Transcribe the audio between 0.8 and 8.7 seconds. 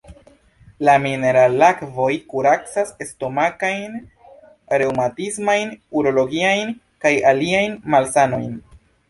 La mineralakvoj kuracas stomakajn, reŭmatismajn, urologiajn kaj aliajn malsanojn.